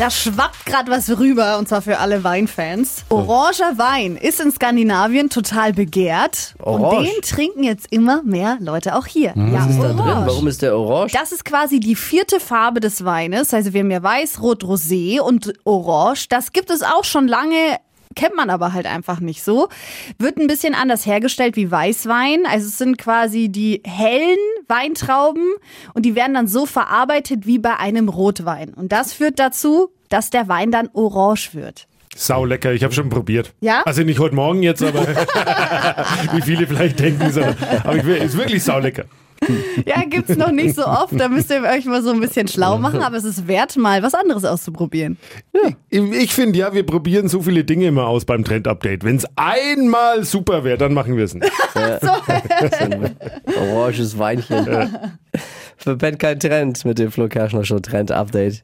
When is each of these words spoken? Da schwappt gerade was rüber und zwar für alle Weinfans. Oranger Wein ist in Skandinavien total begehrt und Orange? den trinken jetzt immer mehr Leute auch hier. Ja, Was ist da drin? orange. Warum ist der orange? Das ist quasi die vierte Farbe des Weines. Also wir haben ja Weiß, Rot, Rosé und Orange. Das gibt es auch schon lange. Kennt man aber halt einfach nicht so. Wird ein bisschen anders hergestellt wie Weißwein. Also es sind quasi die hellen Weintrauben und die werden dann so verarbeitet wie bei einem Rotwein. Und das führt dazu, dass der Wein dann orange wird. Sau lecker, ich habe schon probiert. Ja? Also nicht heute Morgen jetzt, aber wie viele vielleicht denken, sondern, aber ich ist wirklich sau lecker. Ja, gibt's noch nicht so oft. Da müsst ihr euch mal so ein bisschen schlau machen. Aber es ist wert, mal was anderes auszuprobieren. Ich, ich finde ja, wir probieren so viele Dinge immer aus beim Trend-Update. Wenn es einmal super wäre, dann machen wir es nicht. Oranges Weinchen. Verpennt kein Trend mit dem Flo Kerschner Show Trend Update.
Da 0.00 0.10
schwappt 0.10 0.64
gerade 0.64 0.90
was 0.90 1.10
rüber 1.18 1.58
und 1.58 1.68
zwar 1.68 1.82
für 1.82 1.98
alle 1.98 2.24
Weinfans. 2.24 3.04
Oranger 3.10 3.76
Wein 3.76 4.16
ist 4.16 4.40
in 4.40 4.50
Skandinavien 4.50 5.28
total 5.28 5.74
begehrt 5.74 6.54
und 6.58 6.80
Orange? 6.80 7.10
den 7.12 7.20
trinken 7.20 7.62
jetzt 7.64 7.86
immer 7.90 8.22
mehr 8.22 8.56
Leute 8.60 8.96
auch 8.96 9.04
hier. 9.06 9.34
Ja, 9.36 9.52
Was 9.52 9.66
ist 9.68 9.78
da 9.78 9.88
drin? 9.88 10.00
orange. 10.00 10.26
Warum 10.26 10.46
ist 10.46 10.62
der 10.62 10.74
orange? 10.74 11.12
Das 11.12 11.32
ist 11.32 11.44
quasi 11.44 11.80
die 11.80 11.96
vierte 11.96 12.40
Farbe 12.40 12.80
des 12.80 13.04
Weines. 13.04 13.52
Also 13.52 13.74
wir 13.74 13.80
haben 13.80 13.90
ja 13.90 14.02
Weiß, 14.02 14.40
Rot, 14.40 14.64
Rosé 14.64 15.20
und 15.20 15.52
Orange. 15.64 16.28
Das 16.30 16.52
gibt 16.52 16.70
es 16.70 16.82
auch 16.82 17.04
schon 17.04 17.28
lange. 17.28 17.76
Kennt 18.16 18.34
man 18.34 18.48
aber 18.48 18.72
halt 18.72 18.86
einfach 18.86 19.20
nicht 19.20 19.44
so. 19.44 19.68
Wird 20.18 20.38
ein 20.38 20.46
bisschen 20.46 20.74
anders 20.74 21.04
hergestellt 21.04 21.56
wie 21.56 21.70
Weißwein. 21.70 22.46
Also 22.50 22.68
es 22.68 22.78
sind 22.78 22.96
quasi 22.96 23.50
die 23.50 23.82
hellen 23.84 24.38
Weintrauben 24.70 25.46
und 25.92 26.06
die 26.06 26.14
werden 26.14 26.34
dann 26.34 26.46
so 26.46 26.64
verarbeitet 26.64 27.46
wie 27.46 27.58
bei 27.58 27.76
einem 27.76 28.08
Rotwein. 28.08 28.72
Und 28.72 28.92
das 28.92 29.12
führt 29.12 29.38
dazu, 29.38 29.90
dass 30.08 30.30
der 30.30 30.48
Wein 30.48 30.70
dann 30.70 30.88
orange 30.94 31.50
wird. 31.52 31.86
Sau 32.16 32.44
lecker, 32.44 32.72
ich 32.72 32.82
habe 32.82 32.92
schon 32.92 33.08
probiert. 33.08 33.52
Ja? 33.60 33.82
Also 33.84 34.02
nicht 34.02 34.18
heute 34.18 34.34
Morgen 34.34 34.62
jetzt, 34.62 34.82
aber 34.82 35.06
wie 36.32 36.42
viele 36.42 36.66
vielleicht 36.66 36.98
denken, 36.98 37.30
sondern, 37.30 37.56
aber 37.84 37.96
ich 37.96 38.04
ist 38.06 38.36
wirklich 38.36 38.64
sau 38.64 38.78
lecker. 38.78 39.04
Ja, 39.86 40.02
gibt's 40.08 40.36
noch 40.36 40.50
nicht 40.52 40.74
so 40.74 40.86
oft. 40.86 41.18
Da 41.18 41.28
müsst 41.28 41.50
ihr 41.50 41.62
euch 41.62 41.84
mal 41.84 42.02
so 42.02 42.10
ein 42.10 42.20
bisschen 42.20 42.48
schlau 42.48 42.78
machen. 42.78 43.02
Aber 43.02 43.16
es 43.16 43.24
ist 43.24 43.46
wert, 43.48 43.76
mal 43.76 44.02
was 44.02 44.14
anderes 44.14 44.44
auszuprobieren. 44.44 45.18
Ich, 45.88 46.00
ich 46.00 46.34
finde 46.34 46.58
ja, 46.58 46.72
wir 46.74 46.84
probieren 46.84 47.28
so 47.28 47.42
viele 47.42 47.64
Dinge 47.64 47.86
immer 47.86 48.06
aus 48.06 48.24
beim 48.24 48.44
Trend-Update. 48.44 49.04
Wenn 49.04 49.16
es 49.16 49.26
einmal 49.36 50.24
super 50.24 50.64
wäre, 50.64 50.78
dann 50.78 50.94
machen 50.94 51.16
wir 51.16 51.24
es 51.24 51.34
nicht. 51.34 51.50
Oranges 53.56 54.18
Weinchen. 54.18 54.66
Verpennt 55.76 56.18
kein 56.18 56.38
Trend 56.38 56.84
mit 56.84 56.98
dem 56.98 57.10
Flo 57.10 57.28
Kerschner 57.28 57.64
Show 57.64 57.78
Trend 57.78 58.12
Update. 58.12 58.58